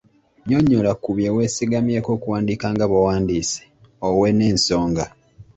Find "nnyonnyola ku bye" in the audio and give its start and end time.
0.43-1.29